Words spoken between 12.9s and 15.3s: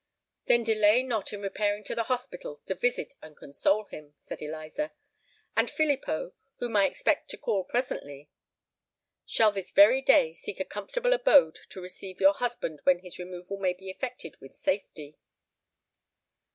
his removal may be effected with safety."